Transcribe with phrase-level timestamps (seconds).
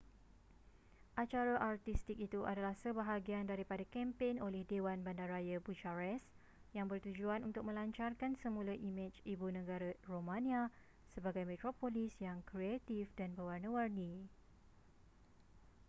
[1.23, 6.25] acara artistik itu adalah sebahagian daripada kempen oleh dewan bandaraya bucharest
[6.77, 10.63] yang bertujuan untuk melancarkan semula imej ibu negara romania
[11.13, 14.13] sebagai metropolis yang kreatif dan berwarna-warni